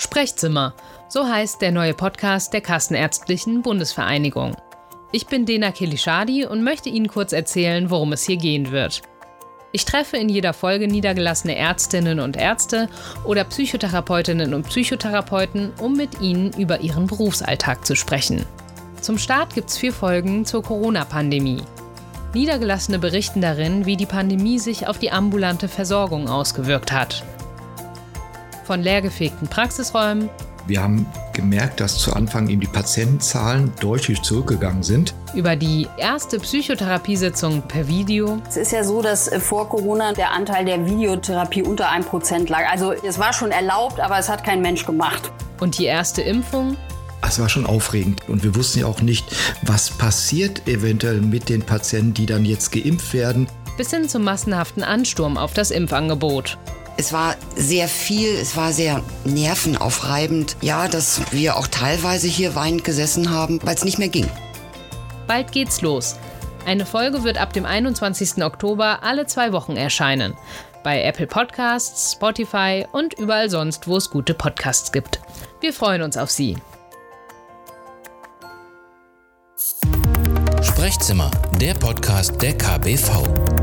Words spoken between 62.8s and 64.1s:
gesessen haben, weil es nicht mehr